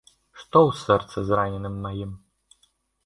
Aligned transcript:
Што 0.43 0.57
ў 0.67 0.71
сэрцы 0.83 1.17
зраненым 1.29 1.75
маім. 1.87 2.11